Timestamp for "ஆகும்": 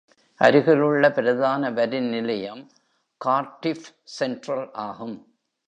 4.71-5.17